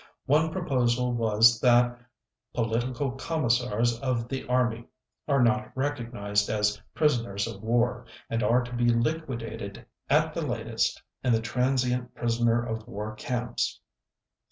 [0.25, 1.95] One proposal was that
[2.55, 4.87] "political Commissars of the Army
[5.27, 11.03] are not recognized as Prisoners of War, and are to be liquidated at the latest
[11.23, 13.79] in the transient prisoner of war camps."